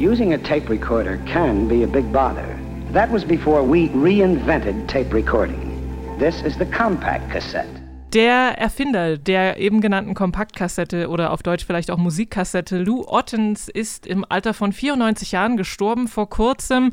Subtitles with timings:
[0.00, 2.58] Using a tape recorder can be a big bother.
[2.92, 6.16] That was before we reinvented tape recording.
[6.18, 7.68] This is the compact cassette.
[8.12, 14.04] Der Erfinder der eben genannten Kompaktkassette oder auf Deutsch vielleicht auch Musikkassette, Lou Ottens, ist
[14.04, 16.90] im Alter von 94 Jahren gestorben vor kurzem.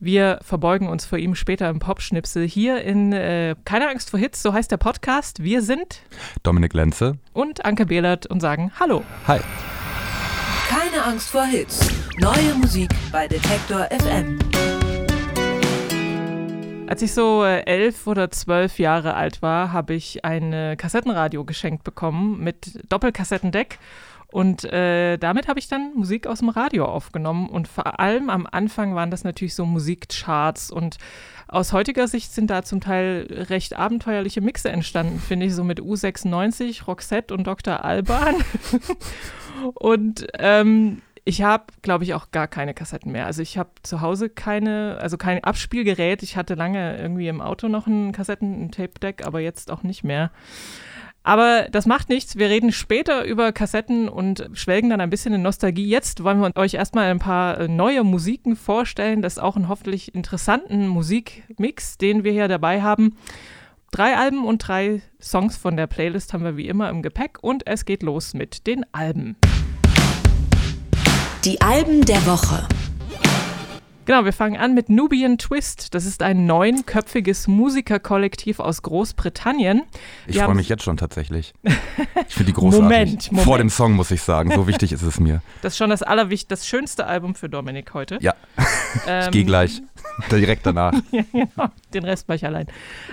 [0.00, 4.42] Wir verbeugen uns vor ihm später im Popschnipsel hier in äh, Keine Angst vor Hits,
[4.42, 5.44] so heißt der Podcast.
[5.44, 6.02] Wir sind
[6.42, 9.04] Dominik Lenze und Anke Behlert und sagen Hallo.
[9.28, 9.38] Hi.
[10.92, 11.88] Keine Angst vor Hits.
[12.18, 14.38] Neue Musik bei Detektor FM.
[16.86, 21.82] Als ich so äh, elf oder zwölf Jahre alt war, habe ich ein Kassettenradio geschenkt
[21.82, 23.78] bekommen mit Doppelkassettendeck.
[24.32, 27.48] Und äh, damit habe ich dann Musik aus dem Radio aufgenommen.
[27.48, 30.70] Und vor allem am Anfang waren das natürlich so Musikcharts.
[30.70, 30.98] Und
[31.48, 35.80] aus heutiger Sicht sind da zum Teil recht abenteuerliche Mixe entstanden, finde ich, so mit
[35.80, 37.82] U96, Roxette und Dr.
[37.82, 38.36] Alban.
[39.74, 43.26] und ähm, ich habe, glaube ich, auch gar keine Kassetten mehr.
[43.26, 46.22] Also ich habe zu Hause keine, also kein Abspielgerät.
[46.22, 50.02] Ich hatte lange irgendwie im Auto noch ein Kassetten, ein Tape-Deck, aber jetzt auch nicht
[50.02, 50.32] mehr.
[51.24, 52.36] Aber das macht nichts.
[52.36, 55.88] Wir reden später über Kassetten und schwelgen dann ein bisschen in Nostalgie.
[55.88, 59.22] Jetzt wollen wir euch erstmal ein paar äh, neue Musiken vorstellen.
[59.22, 63.16] Das ist auch einen hoffentlich interessanten Musikmix, den wir hier dabei haben.
[63.94, 67.66] Drei Alben und drei Songs von der Playlist haben wir wie immer im Gepäck und
[67.66, 69.36] es geht los mit den Alben.
[71.44, 72.66] Die Alben der Woche.
[74.06, 75.94] Genau, wir fangen an mit Nubian Twist.
[75.94, 79.82] Das ist ein neunköpfiges Musikerkollektiv aus Großbritannien.
[80.26, 81.52] Ich freue mich jetzt schon tatsächlich.
[81.62, 82.82] Ich finde die großartig.
[82.82, 83.44] Moment, Moment.
[83.44, 85.42] Vor dem Song muss ich sagen, so wichtig ist es mir.
[85.60, 88.18] Das ist schon das allerwichtigste, das schönste Album für Dominik heute.
[88.22, 88.34] Ja,
[89.06, 89.82] ähm, ich gehe gleich,
[90.30, 90.92] direkt danach.
[91.32, 92.66] ja, den Rest mache ich allein.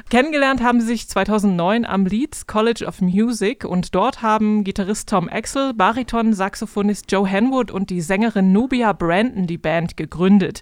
[0.09, 5.30] Kennengelernt haben sie sich 2009 am Leeds College of Music und dort haben Gitarrist Tom
[5.30, 10.62] Axel, Bariton, Saxophonist Joe Henwood und die Sängerin Nubia Brandon die Band gegründet.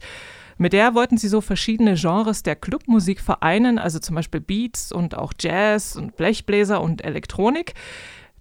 [0.57, 5.15] Mit der wollten sie so verschiedene Genres der Clubmusik vereinen, also zum Beispiel Beats und
[5.15, 7.75] auch Jazz und Blechbläser und Elektronik.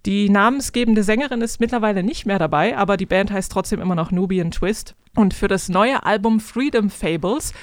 [0.07, 4.09] Die namensgebende Sängerin ist mittlerweile nicht mehr dabei, aber die Band heißt trotzdem immer noch
[4.09, 4.95] Nubian Twist.
[5.15, 7.53] Und für das neue Album Freedom Fables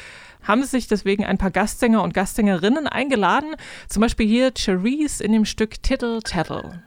[0.44, 3.54] haben sie sich deswegen ein paar Gastsänger und Gastsängerinnen eingeladen.
[3.88, 6.82] Zum Beispiel hier Cherise in dem Stück Tittle Tattle.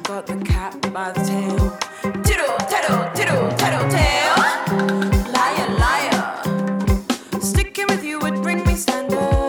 [0.00, 1.78] Got the cat by the tail.
[2.22, 4.36] Tiddle, tiddle, tiddle, tiddle, tail.
[5.32, 7.40] Liar, liar.
[7.40, 9.41] Sticking with you would bring me standard.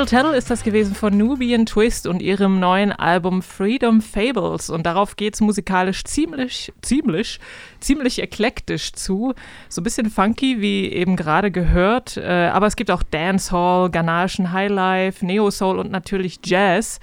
[0.00, 4.70] Tittle Tattle ist das gewesen von Nubian Twist und ihrem neuen Album Freedom Fables.
[4.70, 7.38] Und darauf geht es musikalisch ziemlich, ziemlich,
[7.80, 9.34] ziemlich eklektisch zu.
[9.68, 12.16] So ein bisschen funky, wie eben gerade gehört.
[12.16, 16.98] Äh, aber es gibt auch Dancehall, ghanaischen Highlife, Neo-Soul und natürlich Jazz.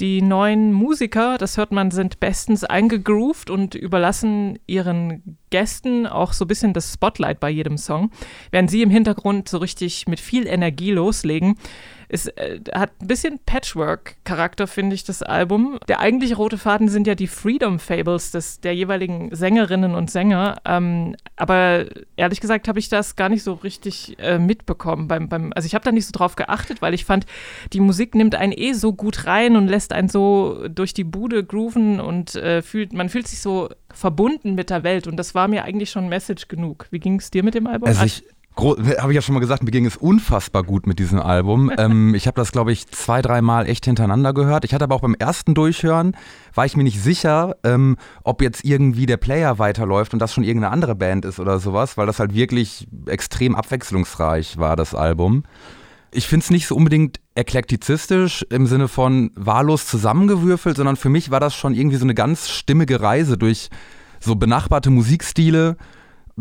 [0.00, 6.46] Die neuen Musiker, das hört man, sind bestens eingegroovt und überlassen ihren Gästen auch so
[6.46, 8.10] ein bisschen das Spotlight bei jedem Song,
[8.50, 11.56] während sie im Hintergrund so richtig mit viel Energie loslegen.
[12.12, 15.78] Es äh, hat ein bisschen Patchwork-Charakter, finde ich, das Album.
[15.86, 20.60] Der eigentliche rote Faden sind ja die Freedom Fables des, der jeweiligen Sängerinnen und Sänger.
[20.64, 21.86] Ähm, aber
[22.16, 25.06] ehrlich gesagt habe ich das gar nicht so richtig äh, mitbekommen.
[25.06, 27.26] Beim, beim, also ich habe da nicht so drauf geachtet, weil ich fand,
[27.72, 31.44] die Musik nimmt einen eh so gut rein und lässt einen so durch die Bude
[31.44, 35.06] grooven und äh, fühlt, man fühlt sich so verbunden mit der Welt.
[35.06, 36.88] Und das war mir eigentlich schon Message genug.
[36.90, 37.88] Wie ging es dir mit dem Album?
[37.88, 38.24] Also ich,
[38.56, 41.70] Habe ich ja schon mal gesagt, mir ging es unfassbar gut mit diesem Album.
[41.78, 44.64] ähm, ich habe das, glaube ich, zwei, dreimal echt hintereinander gehört.
[44.64, 46.16] Ich hatte aber auch beim ersten Durchhören,
[46.54, 50.44] war ich mir nicht sicher, ähm, ob jetzt irgendwie der Player weiterläuft und das schon
[50.44, 55.44] irgendeine andere Band ist oder sowas, weil das halt wirklich extrem abwechslungsreich war, das Album.
[56.12, 61.30] Ich finde es nicht so unbedingt eklektizistisch im Sinne von wahllos zusammengewürfelt, sondern für mich
[61.30, 63.70] war das schon irgendwie so eine ganz stimmige Reise durch
[64.18, 65.76] so benachbarte Musikstile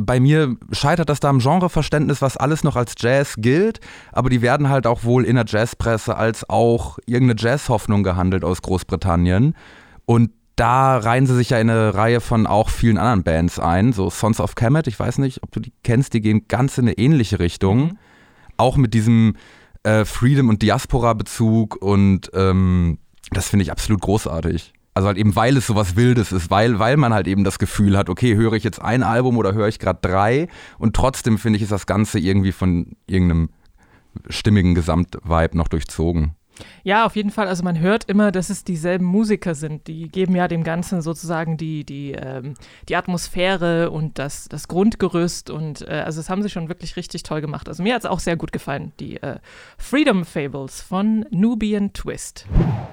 [0.01, 3.81] bei mir scheitert das da am Genreverständnis, was alles noch als Jazz gilt,
[4.13, 8.61] aber die werden halt auch wohl in der Jazzpresse als auch irgendeine Jazzhoffnung gehandelt aus
[8.61, 9.55] Großbritannien.
[10.05, 13.91] Und da reihen sie sich ja in eine Reihe von auch vielen anderen Bands ein,
[13.91, 16.85] so Sons of Kemet, ich weiß nicht, ob du die kennst, die gehen ganz in
[16.85, 17.79] eine ähnliche Richtung.
[17.79, 17.97] Mhm.
[18.55, 19.35] Auch mit diesem
[19.83, 22.99] äh, Freedom- und Diaspora-Bezug und ähm,
[23.31, 24.73] das finde ich absolut großartig.
[24.93, 27.97] Also halt eben, weil es sowas Wildes ist, weil, weil man halt eben das Gefühl
[27.97, 30.47] hat, okay, höre ich jetzt ein Album oder höre ich gerade drei
[30.77, 33.49] und trotzdem finde ich, ist das Ganze irgendwie von irgendeinem
[34.27, 36.35] stimmigen Gesamtvibe noch durchzogen.
[36.83, 37.47] Ja, auf jeden Fall.
[37.47, 39.87] Also man hört immer, dass es dieselben Musiker sind.
[39.87, 42.55] Die geben ja dem Ganzen sozusagen die, die, ähm,
[42.87, 45.49] die Atmosphäre und das, das Grundgerüst.
[45.49, 47.67] Und äh, also das haben sie schon wirklich richtig toll gemacht.
[47.67, 49.39] Also mir hat es auch sehr gut gefallen, die äh,
[49.77, 52.45] Freedom Fables von Nubian Twist.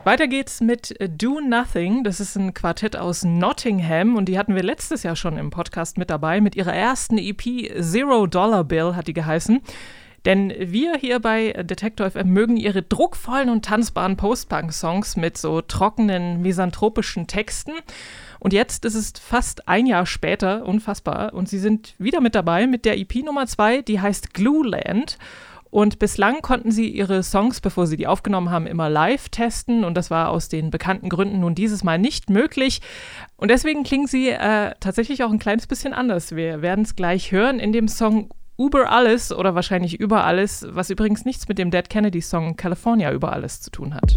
[0.05, 2.05] Weiter geht's mit Do Nothing.
[2.05, 5.99] Das ist ein Quartett aus Nottingham und die hatten wir letztes Jahr schon im Podcast
[5.99, 6.41] mit dabei.
[6.41, 7.43] Mit ihrer ersten EP
[7.81, 9.61] Zero Dollar Bill hat die geheißen.
[10.27, 16.43] Denn wir hier bei Detektor FM mögen ihre druckvollen und tanzbaren Post-Punk-Songs mit so trockenen,
[16.43, 17.73] misanthropischen Texten.
[18.41, 22.67] Und jetzt ist es fast ein Jahr später, unfassbar, und sie sind wieder mit dabei
[22.67, 25.17] mit der EP Nummer 2, die heißt Glueland.
[25.71, 29.85] Und bislang konnten sie ihre Songs, bevor sie die aufgenommen haben, immer live testen.
[29.85, 32.81] Und das war aus den bekannten Gründen nun dieses Mal nicht möglich.
[33.37, 36.35] Und deswegen klingen sie äh, tatsächlich auch ein kleines bisschen anders.
[36.35, 40.89] Wir werden es gleich hören in dem Song Uber alles oder wahrscheinlich über alles, was
[40.89, 44.17] übrigens nichts mit dem Dead Kennedy Song California über alles zu tun hat.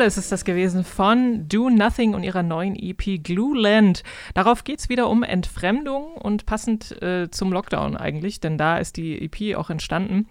[0.00, 4.02] Alles ist das gewesen von Do Nothing und ihrer neuen EP Glueland.
[4.32, 8.96] Darauf geht es wieder um Entfremdung und passend äh, zum Lockdown eigentlich, denn da ist
[8.96, 10.26] die EP auch entstanden.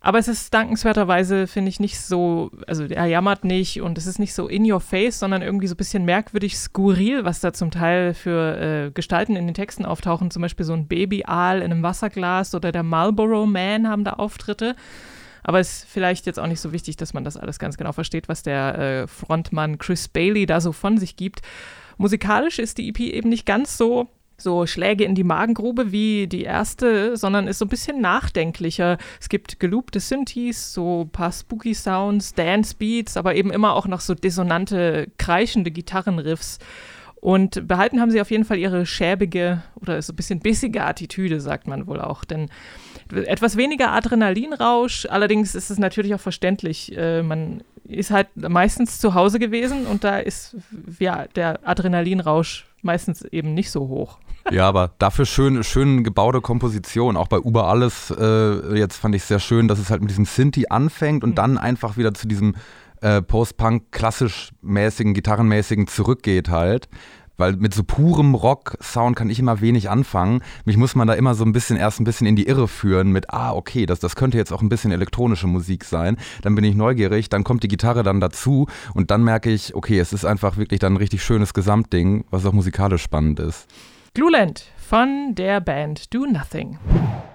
[0.00, 4.20] Aber es ist dankenswerterweise, finde ich, nicht so, also er jammert nicht und es ist
[4.20, 7.72] nicht so in your face, sondern irgendwie so ein bisschen merkwürdig skurril, was da zum
[7.72, 10.30] Teil für äh, Gestalten in den Texten auftauchen.
[10.30, 14.76] Zum Beispiel so ein Babyaal in einem Wasserglas oder der Marlboro Man haben da Auftritte.
[15.42, 17.92] Aber es ist vielleicht jetzt auch nicht so wichtig, dass man das alles ganz genau
[17.92, 21.40] versteht, was der äh, Frontmann Chris Bailey da so von sich gibt.
[21.98, 24.08] Musikalisch ist die EP eben nicht ganz so
[24.42, 28.98] so Schläge in die Magengrube wie die erste, sondern ist so ein bisschen nachdenklicher.
[29.20, 33.86] Es gibt geloopte Synthes, so ein paar spooky Sounds, Dance Beats, aber eben immer auch
[33.86, 36.58] noch so dissonante, kreischende Gitarrenriffs.
[37.20, 41.40] Und behalten haben sie auf jeden Fall ihre schäbige oder so ein bisschen bissige Attitüde,
[41.40, 42.24] sagt man wohl auch.
[42.24, 42.48] Denn
[43.12, 46.96] etwas weniger Adrenalinrausch, allerdings ist es natürlich auch verständlich.
[46.96, 50.56] Äh, man ist halt meistens zu Hause gewesen und da ist
[50.98, 54.18] ja der Adrenalinrausch meistens eben nicht so hoch.
[54.50, 57.18] Ja, aber dafür schön, schön gebaute Komposition.
[57.18, 60.24] Auch bei Uber Alles, äh, jetzt fand ich sehr schön, dass es halt mit diesem
[60.24, 61.34] Sinti anfängt und mhm.
[61.34, 62.54] dann einfach wieder zu diesem
[63.00, 66.88] äh, Post-Punk klassisch mäßigen, gitarrenmäßigen zurückgeht halt.
[67.36, 70.42] Weil mit so purem Rock-Sound kann ich immer wenig anfangen.
[70.66, 73.12] Mich muss man da immer so ein bisschen erst ein bisschen in die Irre führen
[73.12, 76.18] mit, ah, okay, das, das könnte jetzt auch ein bisschen elektronische Musik sein.
[76.42, 79.98] Dann bin ich neugierig, dann kommt die Gitarre dann dazu und dann merke ich, okay,
[79.98, 83.66] es ist einfach wirklich dann ein richtig schönes Gesamtding, was auch musikalisch spannend ist.
[84.12, 86.76] Gluland von der Band Do Nothing.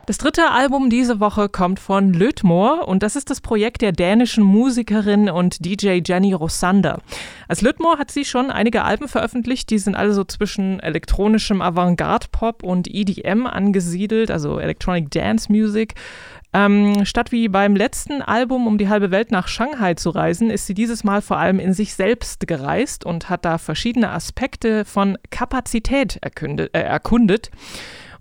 [0.07, 4.43] Das dritte Album diese Woche kommt von Lötmor und das ist das Projekt der dänischen
[4.43, 6.99] Musikerin und DJ Jenny Rosander.
[7.47, 12.61] Als Lötmor hat sie schon einige Alben veröffentlicht, die sind alle so zwischen elektronischem Avantgarde-Pop
[12.61, 15.93] und EDM angesiedelt, also Electronic Dance Music.
[16.55, 20.67] Ähm, statt wie beim letzten Album um die halbe Welt nach Shanghai zu reisen, ist
[20.67, 25.17] sie dieses Mal vor allem in sich selbst gereist und hat da verschiedene Aspekte von
[25.31, 26.73] Kapazität erkundet.
[26.73, 27.51] Äh, erkundet.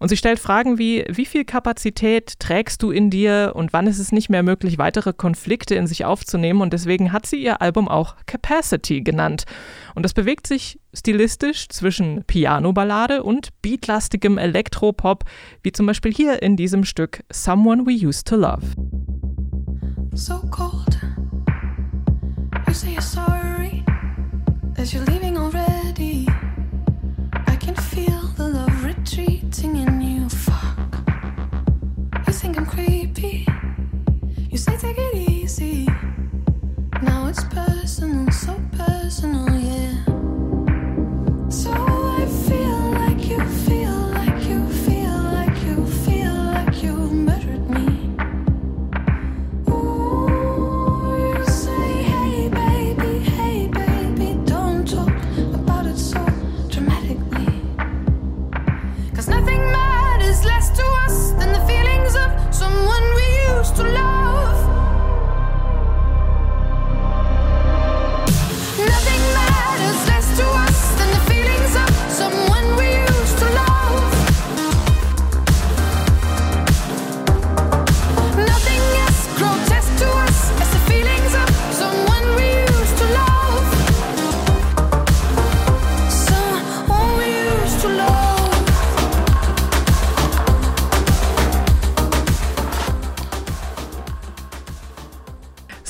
[0.05, 3.99] Und sie stellt Fragen wie, wie viel Kapazität trägst du in dir und wann ist
[3.99, 6.61] es nicht mehr möglich, weitere Konflikte in sich aufzunehmen?
[6.61, 9.45] Und deswegen hat sie ihr Album auch Capacity genannt.
[9.95, 15.25] Und das bewegt sich stilistisch zwischen Piano-Ballade und beatlastigem Elektropop,
[15.63, 18.61] wie zum Beispiel hier in diesem Stück Someone We Used to Love.
[20.15, 20.99] so cold.
[22.69, 23.83] You say you're sorry
[24.75, 25.74] that you're leaving already.
[37.85, 40.14] Personal, so personal, yeah.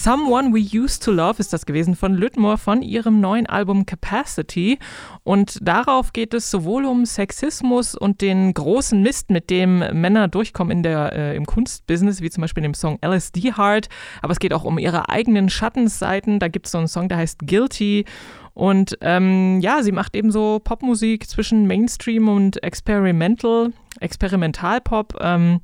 [0.04, 4.78] Someone We Used to Love ist das gewesen von Lüttmore von ihrem neuen Album Capacity.
[5.22, 10.76] Und darauf geht es sowohl um Sexismus und den großen Mist, mit dem Männer durchkommen
[10.76, 13.88] in der, äh, im Kunstbusiness, wie zum Beispiel in dem Song LSD Heart.
[14.20, 16.38] Aber es geht auch um ihre eigenen Schattenseiten.
[16.38, 18.04] Da gibt es so einen Song, der heißt Guilty.
[18.52, 25.16] Und ähm, ja, sie macht eben so Popmusik zwischen Mainstream und Experimental, Experimentalpop.
[25.22, 25.60] Ähm,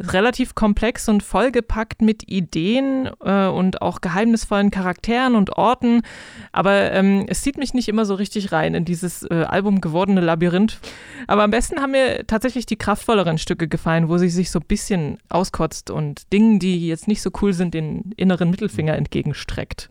[0.00, 6.02] relativ komplex und vollgepackt mit Ideen äh, und auch geheimnisvollen Charakteren und Orten.
[6.52, 10.20] Aber ähm, es zieht mich nicht immer so richtig rein in dieses äh, Album gewordene
[10.20, 10.78] Labyrinth.
[11.26, 14.66] Aber am besten haben mir tatsächlich die kraftvolleren Stücke gefallen, wo sie sich so ein
[14.66, 19.88] bisschen auskotzt und Dingen, die jetzt nicht so cool sind, den inneren Mittelfinger entgegenstreckt.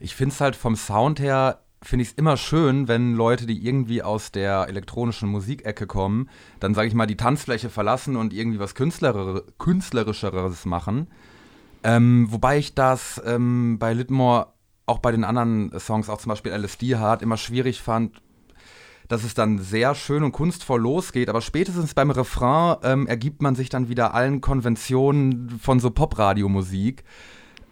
[0.00, 3.66] Ich finde es halt vom Sound her, finde ich es immer schön, wenn Leute, die
[3.66, 6.28] irgendwie aus der elektronischen Musikecke kommen,
[6.60, 11.08] dann sage ich mal die Tanzfläche verlassen und irgendwie was Künstler Künstlerischeres machen.
[11.84, 14.48] Ähm, wobei ich das ähm, bei Litmore
[14.86, 18.22] auch bei den anderen Songs, auch zum Beispiel LSD Hard, immer schwierig fand,
[19.08, 23.54] dass es dann sehr schön und kunstvoll losgeht, aber spätestens beim Refrain ähm, ergibt man
[23.54, 27.04] sich dann wieder allen Konventionen von so Pop-Radio-Musik.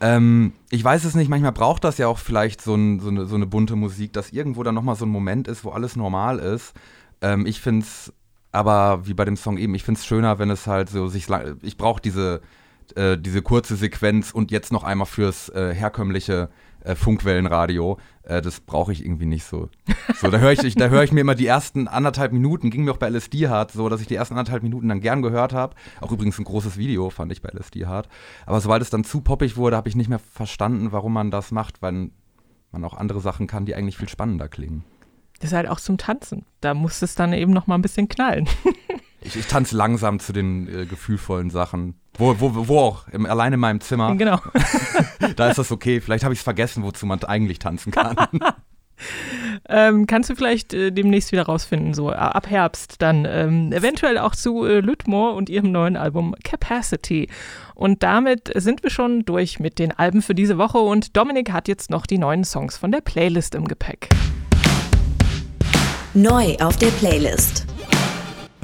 [0.04, 3.24] Ähm, ich weiß es nicht, manchmal braucht das ja auch vielleicht so, ein, so, eine,
[3.24, 6.40] so eine bunte Musik, dass irgendwo dann nochmal so ein Moment ist, wo alles normal
[6.40, 6.74] ist.
[7.22, 8.12] Ähm, ich finde es,
[8.52, 11.28] aber wie bei dem Song eben, ich finde es schöner, wenn es halt so sich,
[11.62, 12.42] ich brauche diese,
[12.92, 16.50] äh, diese kurze Sequenz und jetzt noch einmal fürs äh, herkömmliche
[16.84, 17.98] äh, Funkwellenradio.
[18.22, 19.68] Äh, das brauche ich irgendwie nicht so.
[20.20, 22.92] So, da höre ich, da höre ich mir immer die ersten anderthalb Minuten, ging mir
[22.92, 25.74] auch bei LSD Hard so, dass ich die ersten anderthalb Minuten dann gern gehört habe.
[26.00, 28.08] Auch übrigens ein großes Video fand ich bei LSD Hard.
[28.46, 31.50] Aber sobald es dann zu poppig wurde, habe ich nicht mehr verstanden, warum man das
[31.50, 32.10] macht, weil
[32.70, 34.84] man auch andere Sachen kann, die eigentlich viel spannender klingen.
[35.40, 36.46] Das ist halt auch zum Tanzen.
[36.60, 38.48] Da muss es dann eben noch mal ein bisschen knallen.
[39.24, 41.94] Ich, ich tanze langsam zu den äh, gefühlvollen Sachen.
[42.16, 44.14] Wo, wo, wo auch, im, allein in meinem Zimmer.
[44.14, 44.40] genau.
[45.36, 46.00] Da ist das okay.
[46.00, 48.16] Vielleicht habe ich es vergessen, wozu man eigentlich tanzen kann.
[49.68, 54.18] Ähm, kannst du vielleicht äh, demnächst wieder rausfinden, so äh, ab Herbst dann ähm, eventuell
[54.18, 57.28] auch zu äh, Lüttmore und ihrem neuen Album Capacity.
[57.74, 61.66] Und damit sind wir schon durch mit den Alben für diese Woche und Dominik hat
[61.66, 64.10] jetzt noch die neuen Songs von der Playlist im Gepäck.
[66.14, 67.66] Neu auf der Playlist.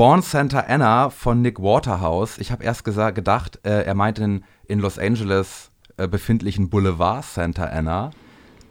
[0.00, 2.38] Born Santa Anna von Nick Waterhouse.
[2.38, 7.23] Ich habe erst gesagt, gedacht, äh, er meint den in Los Angeles äh, befindlichen Boulevard
[7.23, 8.11] Santa Anna.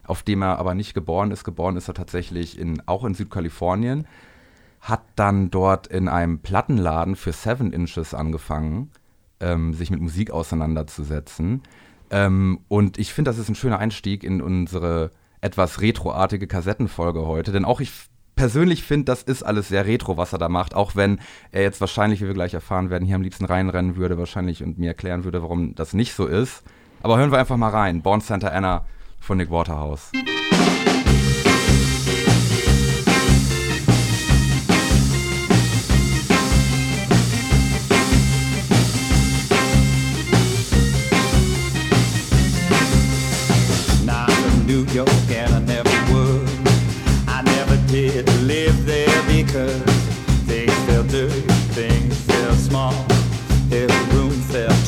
[0.08, 1.44] auf dem er aber nicht geboren ist.
[1.44, 4.08] Geboren ist er tatsächlich in, auch in Südkalifornien.
[4.82, 8.90] Hat dann dort in einem Plattenladen für Seven Inches angefangen,
[9.40, 11.62] ähm, sich mit Musik auseinanderzusetzen.
[12.10, 17.52] Ähm, und ich finde, das ist ein schöner Einstieg in unsere etwas retroartige Kassettenfolge heute.
[17.52, 18.10] Denn auch ich
[18.40, 20.74] persönlich finde, das ist alles sehr retro, was er da macht.
[20.74, 21.20] Auch wenn
[21.52, 24.80] er jetzt wahrscheinlich, wie wir gleich erfahren werden, hier am liebsten reinrennen würde, wahrscheinlich und
[24.80, 26.64] mir erklären würde, warum das nicht so ist.
[27.04, 28.02] Aber hören wir einfach mal rein.
[28.02, 28.86] Born Santa Anna
[29.20, 30.12] von Nick Waterhouse.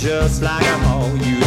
[0.01, 1.15] Just like a hall.
[1.17, 1.40] You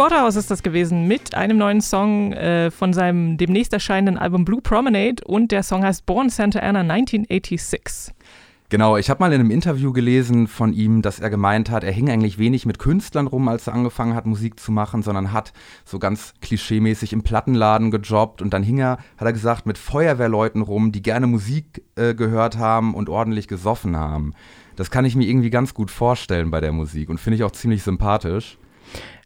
[0.00, 4.62] Waterhouse ist das gewesen mit einem neuen Song äh, von seinem demnächst erscheinenden Album Blue
[4.62, 8.14] Promenade und der Song heißt Born Santa Ana 1986.
[8.70, 11.92] Genau, ich habe mal in einem Interview gelesen von ihm, dass er gemeint hat, er
[11.92, 15.52] hing eigentlich wenig mit Künstlern rum, als er angefangen hat, Musik zu machen, sondern hat
[15.84, 20.62] so ganz klischeemäßig im Plattenladen gejobbt und dann hing er, hat er gesagt, mit Feuerwehrleuten
[20.62, 24.32] rum, die gerne Musik äh, gehört haben und ordentlich gesoffen haben.
[24.76, 27.52] Das kann ich mir irgendwie ganz gut vorstellen bei der Musik und finde ich auch
[27.52, 28.56] ziemlich sympathisch.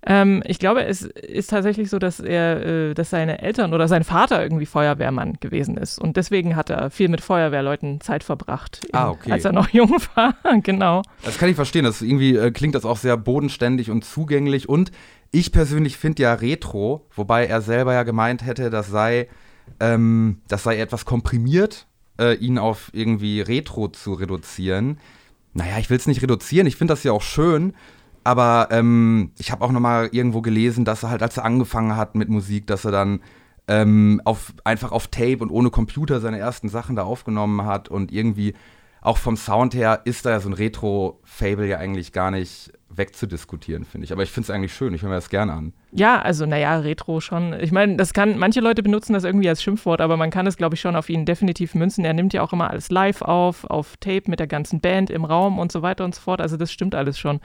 [0.06, 4.04] Ähm, ich glaube, es ist tatsächlich so, dass er, äh, dass seine Eltern oder sein
[4.04, 5.98] Vater irgendwie Feuerwehrmann gewesen ist.
[5.98, 9.32] Und deswegen hat er viel mit Feuerwehrleuten Zeit verbracht, Ah, okay.
[9.32, 10.34] als er noch jung war.
[10.62, 11.02] genau.
[11.22, 11.84] Das kann ich verstehen.
[11.84, 14.68] Das irgendwie äh, klingt das auch sehr bodenständig und zugänglich.
[14.68, 14.90] Und
[15.30, 19.28] ich persönlich finde ja Retro, wobei er selber ja gemeint hätte, das sei,
[19.80, 21.86] ähm, das sei etwas komprimiert,
[22.20, 24.98] äh, ihn auf irgendwie Retro zu reduzieren.
[25.54, 26.66] Naja, ich will es nicht reduzieren.
[26.66, 27.72] Ich finde das ja auch schön.
[28.24, 31.96] Aber ähm, ich habe auch noch mal irgendwo gelesen, dass er halt, als er angefangen
[31.96, 33.20] hat mit Musik, dass er dann
[33.68, 38.12] ähm, auf, einfach auf Tape und ohne Computer seine ersten Sachen da aufgenommen hat und
[38.12, 38.54] irgendwie
[39.04, 43.84] auch vom Sound her ist da ja so ein Retro-Fable ja eigentlich gar nicht wegzudiskutieren,
[43.84, 44.12] finde ich.
[44.12, 45.72] Aber ich finde es eigentlich schön, ich höre mir das gerne an.
[45.92, 47.52] Ja, also naja, Retro schon.
[47.60, 50.56] Ich meine, das kann, manche Leute benutzen das irgendwie als Schimpfwort, aber man kann es,
[50.56, 52.04] glaube ich, schon auf ihn definitiv münzen.
[52.04, 55.26] Er nimmt ja auch immer alles live auf, auf Tape mit der ganzen Band im
[55.26, 56.40] Raum und so weiter und so fort.
[56.40, 57.40] Also das stimmt alles schon.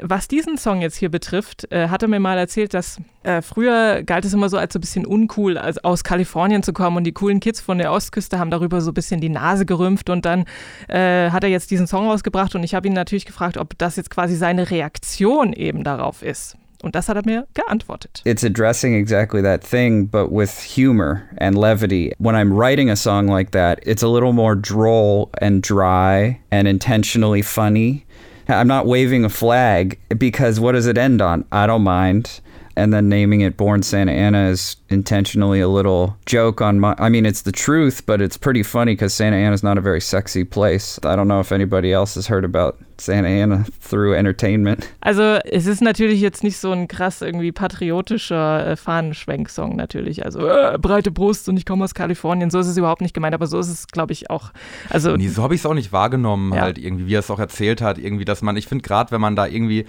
[0.00, 4.02] Was diesen Song jetzt hier betrifft, äh, hat er mir mal erzählt, dass äh, früher
[4.02, 7.04] galt es immer so als so ein bisschen uncool, als aus Kalifornien zu kommen und
[7.04, 10.24] die coolen Kids von der Ostküste haben darüber so ein bisschen die Nase gerümpft und
[10.24, 10.46] dann
[10.88, 13.96] äh, hat er jetzt diesen Song rausgebracht und ich habe ihn natürlich gefragt, ob das
[13.96, 16.56] jetzt quasi seine Reaktion eben darauf ist.
[16.82, 18.22] Und das hat er mir geantwortet.
[18.24, 22.12] It's addressing exactly that thing, but with humor and levity.
[22.18, 26.66] When I'm writing a song like that, it's a little more droll and dry and
[26.66, 28.04] intentionally funny.
[28.52, 31.44] I'm not waving a flag because what does it end on?
[31.52, 32.40] I don't mind.
[32.76, 36.94] And then naming it Born Santa Ana is intentionally a little joke on my.
[36.98, 39.80] I mean, it's the truth, but it's pretty funny because Santa Ana is not a
[39.82, 40.98] very sexy place.
[41.04, 44.88] I don't know if anybody else has heard about Santa Ana through entertainment.
[45.00, 50.24] Also es ist natürlich jetzt nicht so ein krass irgendwie patriotischer äh, Fahnenschwenk-Song natürlich.
[50.24, 52.50] Also äh, breite Brust und ich komme aus Kalifornien.
[52.50, 54.52] So ist es überhaupt nicht gemeint, aber so ist es, glaube ich, auch.
[54.88, 56.62] Also Nee, so habe ich es auch nicht wahrgenommen, Ja.
[56.62, 59.20] halt irgendwie, wie er es auch erzählt hat, irgendwie, dass man, ich finde gerade, wenn
[59.20, 59.86] man da irgendwie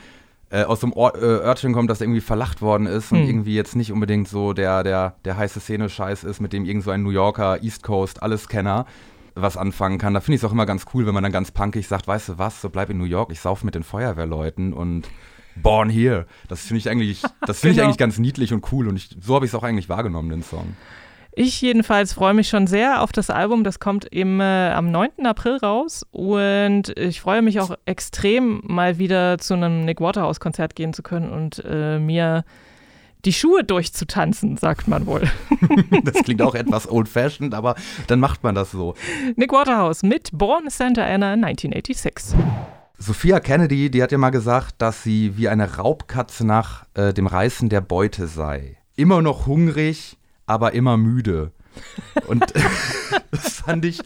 [0.53, 3.27] äh, aus so einem Or äh, Örtchen kommt, das irgendwie verlacht worden ist und Hm.
[3.27, 6.91] irgendwie jetzt nicht unbedingt so der, der, der heiße Szene-Scheiß ist, mit dem irgend so
[6.91, 8.85] ein New Yorker, East Coast, alles Kenner
[9.35, 10.13] was anfangen kann.
[10.13, 12.29] Da finde ich es auch immer ganz cool, wenn man dann ganz punkig sagt, weißt
[12.29, 15.07] du was, so bleib in New York, ich sauf mit den Feuerwehrleuten und
[15.55, 16.27] born here.
[16.49, 17.85] Das finde ich eigentlich, das finde ich Genau.
[17.87, 20.43] eigentlich ganz niedlich und cool und ich, so habe ich es auch eigentlich wahrgenommen, den
[20.43, 20.75] Song.
[21.35, 23.63] Ich jedenfalls freue mich schon sehr auf das Album.
[23.63, 25.25] Das kommt im, äh, am 9.
[25.25, 26.05] April raus.
[26.11, 31.31] Und ich freue mich auch extrem, mal wieder zu einem Nick Waterhouse-Konzert gehen zu können
[31.31, 32.45] und äh, mir
[33.25, 35.23] die Schuhe durchzutanzen, sagt man wohl.
[36.03, 37.75] Das klingt auch etwas old-fashioned, aber
[38.07, 38.95] dann macht man das so.
[39.35, 42.37] Nick Waterhouse mit Born Santa Ana 1986.
[42.99, 47.25] Sophia Kennedy, die hat ja mal gesagt, dass sie wie eine Raubkatze nach äh, dem
[47.25, 48.77] Reißen der Beute sei.
[48.95, 51.51] Immer noch hungrig, aber immer müde.
[52.27, 52.53] Und
[53.31, 54.01] das fand ich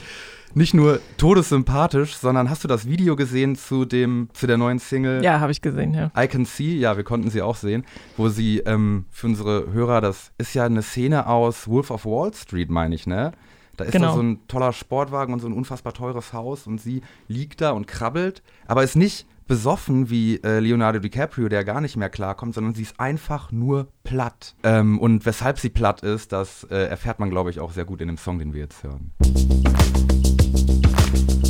[0.54, 5.24] nicht nur todessympathisch, sondern hast du das Video gesehen zu dem, zu der neuen Single?
[5.24, 6.12] Ja, habe ich gesehen, ja.
[6.18, 10.02] I Can See, ja, wir konnten sie auch sehen, wo sie ähm, für unsere Hörer,
[10.02, 13.34] das ist ja eine Szene aus Wolf of Wall Street, meine ich, ne?
[13.76, 14.08] Da ist Genau.
[14.08, 17.72] da so ein toller Sportwagen und so ein unfassbar teures Haus und sie liegt da
[17.72, 22.54] und krabbelt, aber ist nicht besoffen wie äh, Leonardo DiCaprio, der gar nicht mehr klarkommt,
[22.54, 24.56] sondern sie ist einfach nur platt.
[24.64, 28.02] Ähm, und weshalb sie platt ist, das äh, erfährt man, glaube ich, auch sehr gut
[28.02, 29.14] in dem Song, den wir jetzt hören.
[31.18, 31.47] I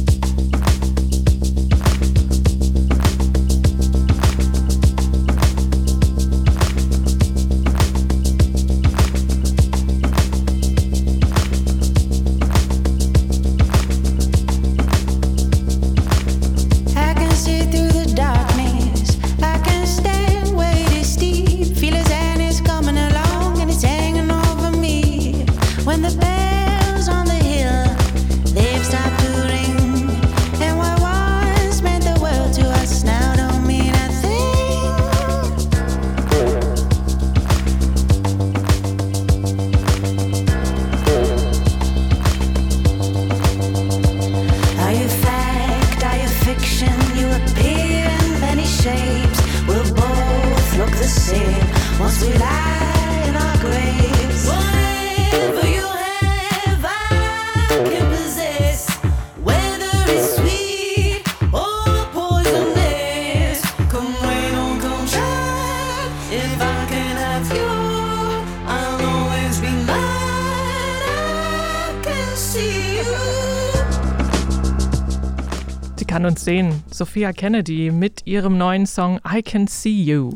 [76.47, 76.81] sehen.
[76.89, 80.31] Sophia Kennedy mit ihrem neuen Song I Can See You.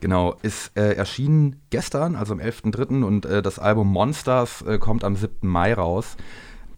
[0.00, 3.04] Genau, ist äh, erschienen gestern, also am 11.03.
[3.04, 5.46] und äh, das Album Monsters äh, kommt am 7.
[5.48, 6.16] Mai raus.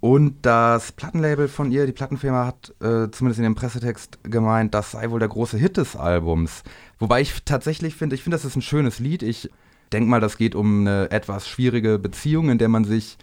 [0.00, 4.90] Und das Plattenlabel von ihr, die Plattenfirma, hat äh, zumindest in dem Pressetext gemeint, das
[4.90, 6.62] sei wohl der große Hit des Albums.
[6.98, 9.22] Wobei ich tatsächlich finde, ich finde, das ist ein schönes Lied.
[9.22, 9.48] Ich
[9.94, 13.16] denke mal, das geht um eine etwas schwierige Beziehung, in der man sich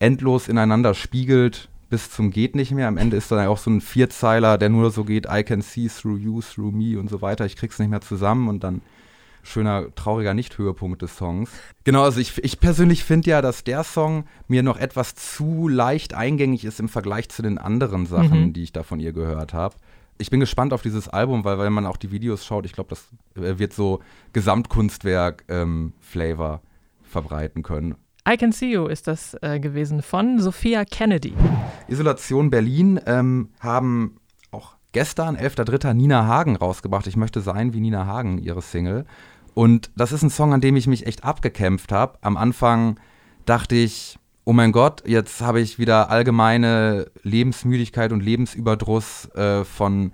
[0.00, 2.88] endlos ineinander spiegelt bis zum geht nicht mehr.
[2.88, 5.60] Am Ende ist dann ja auch so ein Vierzeiler, der nur so geht, I can
[5.60, 7.44] see through you, through me und so weiter.
[7.44, 8.80] Ich krieg's nicht mehr zusammen und dann
[9.42, 11.50] schöner, trauriger Nicht-Höhepunkt des Songs.
[11.84, 16.14] Genau, also ich, ich persönlich finde ja, dass der Song mir noch etwas zu leicht
[16.14, 18.54] eingängig ist im Vergleich zu den anderen Sachen, Mhm.
[18.54, 19.74] die ich da von ihr gehört habe.
[20.16, 22.88] Ich bin gespannt auf dieses Album, weil wenn man auch die Videos schaut, ich glaube,
[22.90, 24.00] das äh, wird so
[24.32, 26.62] Gesamtkunstwerk-Flavor
[27.02, 27.96] verbreiten können.
[28.28, 31.34] I Can See You ist das äh, gewesen von Sophia Kennedy.
[31.88, 34.20] Isolation Berlin ähm, haben
[34.52, 35.92] auch gestern, 11.03.
[35.94, 37.08] Nina Hagen rausgebracht.
[37.08, 39.06] Ich möchte sein wie Nina Hagen, ihre Single.
[39.54, 42.16] Und das ist ein Song, an dem ich mich echt abgekämpft habe.
[42.20, 43.00] Am Anfang
[43.44, 50.12] dachte ich, oh mein Gott, jetzt habe ich wieder allgemeine Lebensmüdigkeit und Lebensüberdruss äh, von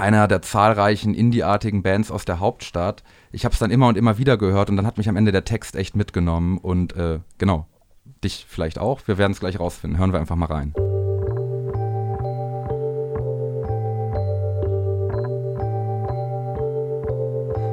[0.00, 3.04] einer der zahlreichen indieartigen Bands aus der Hauptstadt.
[3.30, 5.32] Ich habe es dann immer und immer wieder gehört und dann hat mich am Ende
[5.32, 7.66] der Text echt mitgenommen und äh, genau,
[8.24, 9.00] dich vielleicht auch.
[9.06, 9.98] Wir werden es gleich rausfinden.
[9.98, 10.74] Hören wir einfach mal rein.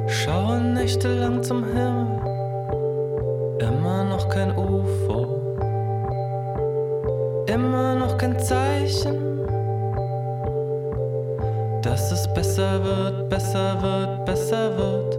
[0.08, 2.20] Schaue nächtelang zum Himmel,
[3.60, 5.56] immer noch kein UFO,
[7.46, 9.37] immer noch kein Zeichen,
[11.82, 15.18] dass es besser wird, besser wird, besser wird.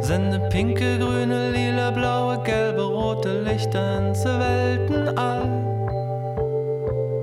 [0.00, 5.48] Sende pinke, grüne, lila, blaue, gelbe, rote Lichter ins Weltenall.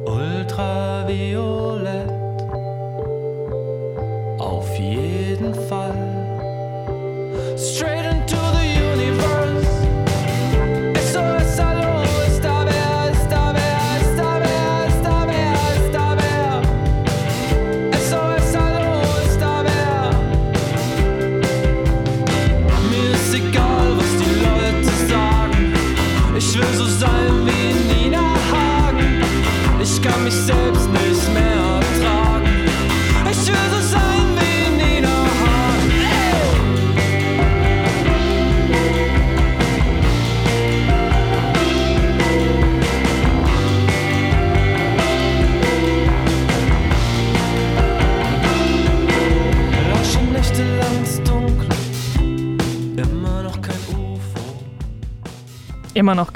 [0.06, 2.12] Ultraviolett,
[4.40, 5.94] auf jeden Fall.
[7.58, 8.37] Straight into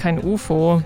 [0.02, 0.82] kein UFO.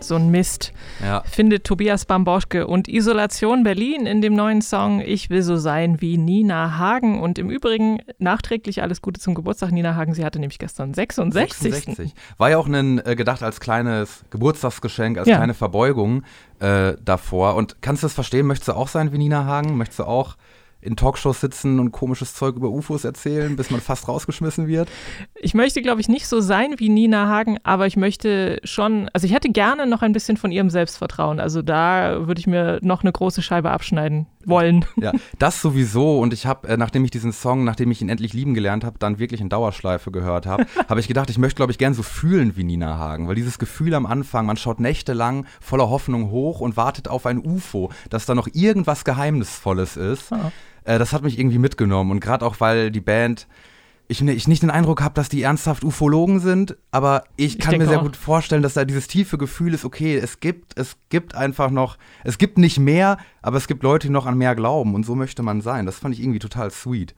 [0.00, 1.22] So ein Mist, Ja.
[1.28, 6.16] findet Tobias Bamboschke und Isolation Berlin in dem neuen Song Ich will so sein wie
[6.18, 7.20] Nina Hagen.
[7.20, 9.72] Und im Übrigen nachträglich alles Gute zum Geburtstag.
[9.72, 11.72] Nina Hagen, sie hatte nämlich gestern 66.
[11.72, 12.14] 66.
[12.36, 15.38] War ja auch ein, äh, gedacht als kleines Geburtstagsgeschenk, als Ja.
[15.38, 16.22] kleine Verbeugung
[16.60, 17.56] äh, davor.
[17.56, 18.46] Und kannst du das verstehen?
[18.46, 19.76] Möchtest du auch sein wie Nina Hagen?
[19.76, 20.36] Möchtest du auch
[20.80, 24.88] in Talkshows sitzen und komisches Zeug über UFOs erzählen, bis man fast rausgeschmissen wird?
[25.34, 29.26] Ich möchte, glaube ich, nicht so sein wie Nina Hagen, aber ich möchte schon, also
[29.26, 31.40] ich hätte gerne noch ein bisschen von ihrem Selbstvertrauen.
[31.40, 34.84] Also da würde ich mir noch eine große Scheibe abschneiden wollen.
[35.00, 36.18] Ja, das sowieso.
[36.18, 38.98] Und ich habe, äh, nachdem ich diesen Song, nachdem ich ihn endlich lieben gelernt habe,
[38.98, 42.02] dann wirklich in Dauerschleife gehört habe, habe ich gedacht, ich möchte, glaube ich, gern so
[42.02, 43.28] fühlen wie Nina Hagen.
[43.28, 47.38] Weil dieses Gefühl am Anfang, man schaut nächtelang voller Hoffnung hoch und wartet auf ein
[47.38, 50.32] UFO, dass da noch irgendwas Geheimnisvolles ist.
[50.32, 50.50] Ah.
[50.84, 52.10] Äh, das hat mich irgendwie mitgenommen.
[52.10, 53.46] Und gerade auch, weil die Band.
[54.10, 57.58] Ich, ne- ich nicht den Eindruck habe, dass die ernsthaft Ufologen sind, aber ich Ich
[57.58, 58.04] kann mir denke sehr auch.
[58.04, 61.98] gut vorstellen, dass da dieses tiefe Gefühl ist, okay, es gibt, es gibt einfach noch,
[62.24, 65.14] es gibt nicht mehr, aber es gibt Leute, die noch an mehr glauben und so
[65.14, 65.84] möchte man sein.
[65.84, 67.14] Das fand ich irgendwie total sweet.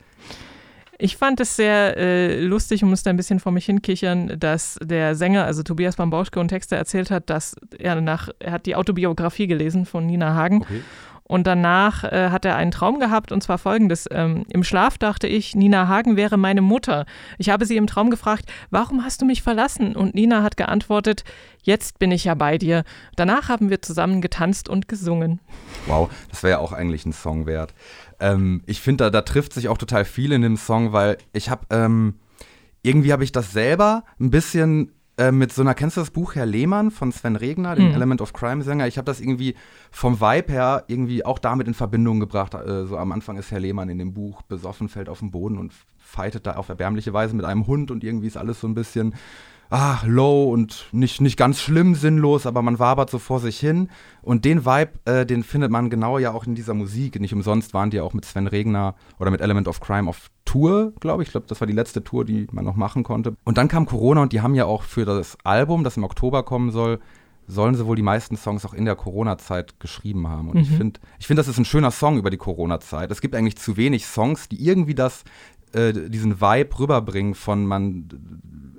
[1.02, 5.14] Ich fand es sehr äh, lustig und musste ein bisschen vor mich hinkichern, dass der
[5.14, 9.46] Sänger, also Tobias Bambauschke und Texter erzählt hat, dass er nach, er hat die Autobiografie
[9.46, 10.82] gelesen von Nina Hagen Okay.
[11.30, 14.08] Und danach äh, hat er einen Traum gehabt und zwar folgendes.
[14.10, 17.06] Ähm, Im Schlaf dachte ich, Nina Hagen wäre meine Mutter.
[17.38, 19.94] Ich habe sie im Traum gefragt, warum hast du mich verlassen?
[19.94, 21.22] Und Nina hat geantwortet,
[21.62, 22.82] jetzt bin ich ja bei dir.
[23.14, 25.38] Danach haben wir zusammen getanzt und gesungen.
[25.86, 27.74] Wow, das wäre ja auch eigentlich ein Song wert.
[28.18, 31.48] Ähm, ich finde, da, da trifft sich auch total viel in dem Song, weil ich
[31.48, 32.16] habe, ähm,
[32.82, 34.90] irgendwie habe ich das selber ein bisschen
[35.20, 37.94] äh, mit so einer, kennst du das Buch Herr Lehmann von Sven Regner, dem Mhm.
[37.94, 38.86] Element of Crime Sänger?
[38.86, 39.54] Ich habe das irgendwie
[39.90, 42.54] vom Vibe her irgendwie auch damit in Verbindung gebracht.
[42.54, 45.58] Äh, so am Anfang ist Herr Lehmann in dem Buch besoffen, fällt auf den Boden
[45.58, 48.74] und fightet da auf erbärmliche Weise mit einem Hund und irgendwie ist alles so ein
[48.74, 49.14] bisschen
[49.70, 53.88] ah, low und nicht, nicht ganz schlimm, sinnlos, aber man wabert so vor sich hin.
[54.20, 57.18] Und den Vibe, äh, den findet man genau ja auch in dieser Musik.
[57.20, 60.92] Nicht umsonst waren die auch mit Sven Regner oder mit Element of Crime auf Tour,
[61.00, 61.28] glaube ich.
[61.28, 63.36] Ich glaube, das war die letzte Tour, die man noch machen konnte.
[63.44, 66.42] Und dann kam Corona und die haben ja auch für das Album, das im Oktober
[66.42, 66.98] kommen soll,
[67.46, 70.50] sollen sie wohl die meisten Songs auch in der Corona-Zeit geschrieben haben.
[70.50, 73.10] Und ich finde, ich finde, das ist ein schöner Song über die Corona-Zeit.
[73.10, 75.24] Es gibt eigentlich zu wenig Songs, die irgendwie das,
[75.72, 78.08] äh, diesen Vibe rüberbringen von man,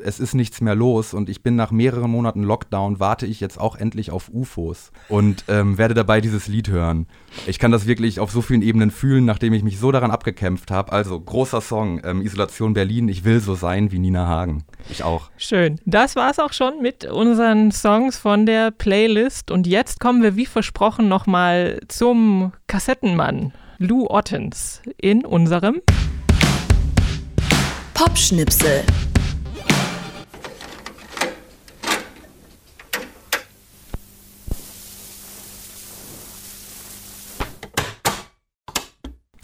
[0.03, 3.59] es ist nichts mehr los und ich bin nach mehreren Monaten Lockdown, warte ich jetzt
[3.59, 7.07] auch endlich auf UFOs und ähm, werde dabei dieses Lied hören.
[7.47, 10.71] Ich kann das wirklich auf so vielen Ebenen fühlen, nachdem ich mich so daran abgekämpft
[10.71, 10.91] habe.
[10.91, 14.63] Also großer Song, ähm, Isolation Berlin, ich will so sein wie Nina Hagen.
[14.89, 15.29] Ich auch.
[15.37, 15.79] Schön.
[15.85, 19.51] Das war's auch schon mit unseren Songs von der Playlist.
[19.51, 25.81] Und jetzt kommen wir wie versprochen nochmal zum Kassettenmann Lou Ottens in unserem
[27.93, 28.83] Popschnipsel.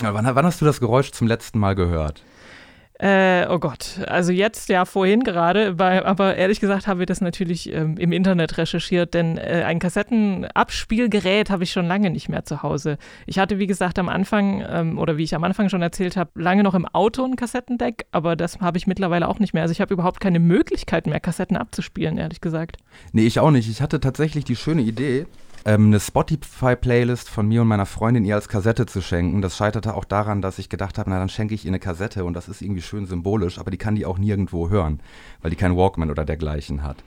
[0.01, 2.23] Ja, wann, wann hast du das Geräusch zum letzten Mal gehört?
[2.99, 7.71] Äh, oh Gott, also jetzt ja vorhin gerade, aber ehrlich gesagt haben wir das natürlich
[7.71, 12.63] ähm, im Internet recherchiert, denn äh, ein Kassettenabspielgerät habe ich schon lange nicht mehr zu
[12.63, 12.97] Hause.
[13.27, 16.31] Ich hatte, wie gesagt, am Anfang, ähm, oder wie ich am Anfang schon erzählt habe,
[16.33, 19.61] lange noch im Auto ein Kassettendeck, aber das habe ich mittlerweile auch nicht mehr.
[19.61, 22.77] Also ich habe überhaupt keine Möglichkeit mehr, Kassetten abzuspielen, ehrlich gesagt.
[23.13, 23.69] Nee, ich auch nicht.
[23.69, 25.27] Ich hatte tatsächlich die schöne Idee,
[25.65, 29.41] ähm, eine Spotify-Playlist von mir und meiner Freundin ihr als Kassette zu schenken.
[29.41, 32.25] Das scheiterte auch daran, dass ich gedacht habe, na dann schenke ich ihr eine Kassette
[32.25, 34.99] und das ist irgendwie schön symbolisch, aber die kann die auch nirgendwo hören,
[35.41, 36.97] weil die kein Walkman oder dergleichen hat.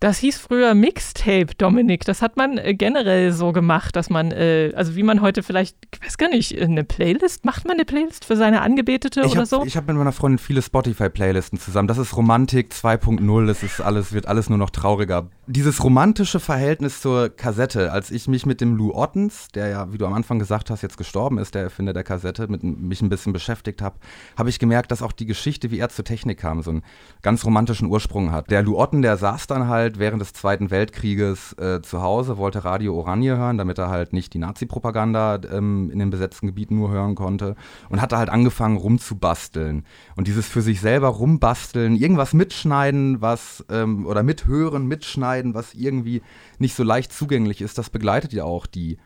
[0.00, 2.06] Das hieß früher Mixtape, Dominik.
[2.06, 5.76] Das hat man äh, generell so gemacht, dass man, äh, also wie man heute vielleicht,
[5.94, 9.36] ich weiß gar nicht, eine Playlist, macht man eine Playlist für seine Angebetete Ich oder
[9.40, 9.62] habe so?
[9.62, 11.86] hab mit meiner Freundin viele Spotify-Playlisten zusammen.
[11.86, 15.28] Das ist Romantik 2.0, es ist alles, wird alles nur noch trauriger.
[15.52, 19.98] Dieses romantische Verhältnis zur Kassette, als ich mich mit dem Lou Ottens, der ja, wie
[19.98, 23.08] du am Anfang gesagt hast, jetzt gestorben ist, der Erfinder der Kassette, mit mich ein
[23.08, 23.96] bisschen beschäftigt habe,
[24.38, 26.82] habe ich gemerkt, dass auch die Geschichte, wie er zur Technik kam, so einen
[27.22, 28.48] ganz romantischen Ursprung hat.
[28.48, 32.64] Der Lou Otten, der saß dann halt während des Zweiten Weltkrieges äh, zu Hause, wollte
[32.64, 36.92] Radio Oranje hören, damit er halt nicht die Nazi-Propaganda ähm, in den besetzten Gebieten nur
[36.92, 37.56] hören konnte
[37.88, 39.84] und hatte halt angefangen rumzubasteln.
[40.14, 46.22] Und dieses für sich selber rumbasteln, irgendwas mitschneiden, was ähm, oder mithören, mitschneiden, was irgendwie
[46.58, 48.98] nicht so leicht zugänglich ist, das begleitet ja auch die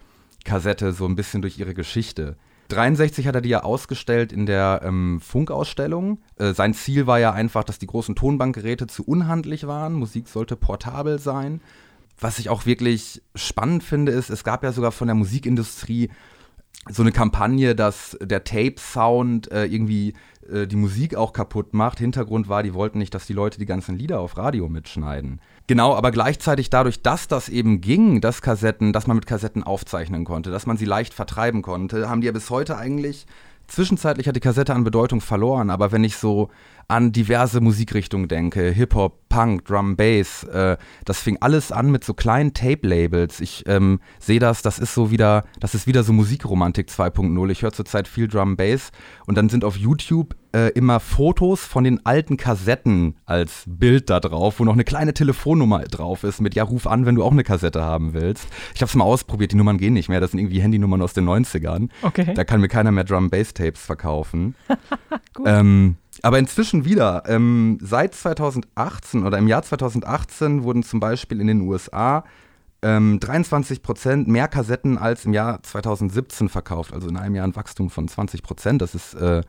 [0.45, 2.37] Kassette so ein bisschen durch ihre Geschichte.
[2.69, 6.19] 63 hat er die ja ausgestellt in der ähm, Funkausstellung.
[6.37, 9.95] Äh, sein Ziel war ja einfach, dass die großen Tonbankgeräte zu unhandlich waren.
[9.95, 11.61] Musik sollte portabel sein.
[12.19, 16.11] Was ich auch wirklich spannend finde, ist, es gab ja sogar von der Musikindustrie
[16.89, 20.15] so eine Kampagne, dass der Tape-Sound äh, irgendwie
[20.51, 21.99] äh, die Musik auch kaputt macht.
[21.99, 25.41] Hintergrund war, die wollten nicht, dass die Leute die ganzen Lieder auf Radio mitschneiden.
[25.67, 30.25] Genau, aber gleichzeitig dadurch, dass das eben ging, dass Kassetten, dass man mit Kassetten aufzeichnen
[30.25, 33.27] konnte, dass man sie leicht vertreiben konnte, haben die ja bis heute eigentlich
[33.67, 36.51] Zwischenzeitlich hat die Kassette an Bedeutung verloren, aber wenn ich so
[36.89, 42.15] an diverse Musikrichtungen denke, Hip-Hop, Punk, Drum, Bass, äh, das fing alles an mit so
[42.15, 43.41] kleinen Tape-Labels.
[43.41, 47.51] Ich ähm, sehe das, das ist so wieder, das ist wieder so Musikromantik 2.0.
[47.51, 48.91] Ich höre zurzeit viel Drum, Bass
[49.27, 54.21] und dann sind auf YouTube äh, immer Fotos von den alten Kassetten als Bild da
[54.21, 57.33] drauf, wo noch eine kleine Telefonnummer drauf ist mit Ja, ruf an, wenn du auch
[57.33, 58.47] eine Kassette haben willst.
[58.75, 61.13] Ich habe es mal ausprobiert, die Nummern gehen nicht mehr, das sind irgendwie Handynummern aus
[61.13, 61.89] den 90ern.
[62.03, 62.35] Okay.
[62.35, 64.55] Da kann mir keiner mehr Drum Bass Tapes verkaufen.
[65.45, 67.25] ähm, aber inzwischen wieder.
[67.27, 72.25] Ähm, seit 2018 oder im Jahr 2018 wurden zum Beispiel in den USA
[72.83, 76.93] ähm, 23 Prozent mehr Kassetten als im Jahr 2017 verkauft.
[76.93, 78.83] Also in einem Jahr ein Wachstum von 20 Prozent.
[78.83, 79.43] Das ist äh,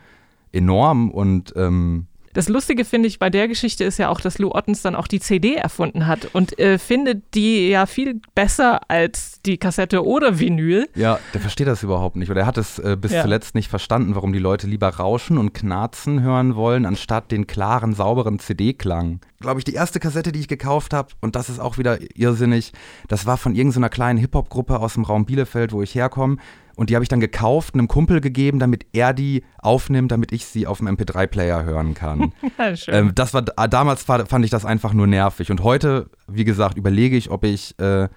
[0.52, 4.52] enorm und ähm, Das Lustige finde ich bei der Geschichte ist ja auch, dass Lou
[4.52, 9.42] Ottens dann auch die CD erfunden hat und äh, findet die ja viel besser als
[9.46, 10.90] die Kassette oder Vinyl.
[10.96, 12.30] Ja, der versteht das überhaupt nicht.
[12.30, 13.22] Oder er hat es äh, bis Ja.
[13.22, 17.94] zuletzt nicht verstanden, warum die Leute lieber Rauschen und Knarzen hören wollen, anstatt den klaren,
[17.94, 19.22] sauberen CD-Klang.
[19.40, 22.74] Glaube ich, die erste Kassette, die ich gekauft habe, und das ist auch wieder irrsinnig,
[23.08, 26.36] das war von irgendeiner kleinen Hip-Hop-Gruppe aus dem Raum Bielefeld, wo ich herkomme.
[26.76, 30.46] Und die habe ich dann gekauft, einem Kumpel gegeben, damit er die aufnimmt, damit ich
[30.46, 32.34] sie auf dem MP3-Player hören kann.
[32.58, 32.94] Ja, schön.
[32.94, 35.52] Ähm, das war damals war, fand ich das einfach nur nervig.
[35.52, 38.08] Und heute, wie gesagt, überlege ich, ob ich äh,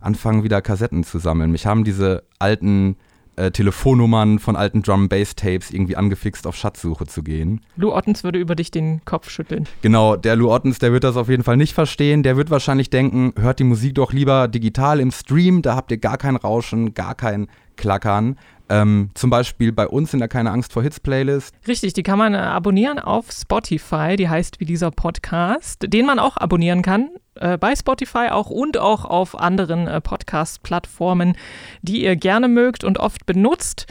[0.00, 1.50] anfange, wieder Kassetten zu sammeln.
[1.52, 2.96] Mich haben diese alten
[3.36, 7.60] äh, Telefonnummern von alten Drum-Bass-Tapes irgendwie angefixt, auf Schatzsuche zu gehen.
[7.76, 9.66] Lou Ottens würde über dich den Kopf schütteln.
[9.82, 12.22] Genau, der Lou Ottens, der wird das auf jeden Fall nicht verstehen.
[12.22, 15.98] Der wird wahrscheinlich denken, hört die Musik doch lieber digital im Stream, da habt ihr
[15.98, 18.36] gar kein Rauschen, gar kein Klackern.
[18.68, 21.54] Ähm, zum Beispiel bei uns in der Keine Angst vor Hits Playlist.
[21.68, 26.18] Richtig, die kann man äh, abonnieren auf Spotify, die heißt wie dieser Podcast, den man
[26.18, 31.36] auch abonnieren kann, äh, bei Spotify auch und auch auf anderen äh, Podcast-Plattformen,
[31.82, 33.86] die ihr gerne mögt und oft benutzt.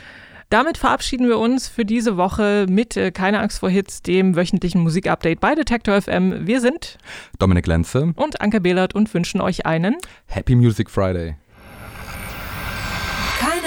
[0.49, 4.81] Damit verabschieden wir uns für diese Woche mit äh, Keine Angst vor Hits, dem wöchentlichen
[4.81, 6.45] Musikupdate bei Detektor FM.
[6.45, 6.97] Wir sind
[7.39, 11.36] Dominik Lenze, und Anke Behlert und wünschen euch einen Happy Music Friday.